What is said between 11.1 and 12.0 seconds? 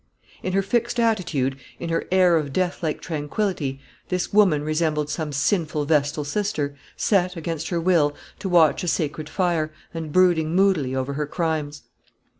her crimes.